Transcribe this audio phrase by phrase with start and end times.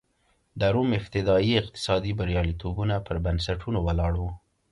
[0.59, 4.23] د روم ابتدايي اقتصادي بریالیتوبونه پر بنسټونو ولاړ و